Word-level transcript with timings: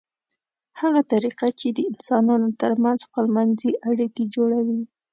هغه 0.81 1.01
طریقه 1.11 1.47
چې 1.59 1.67
د 1.77 1.79
انسانانو 1.91 2.47
ترمنځ 2.61 2.99
خپلمنځي 3.07 3.71
اړیکې 3.89 4.23
جوړوي 4.35 4.81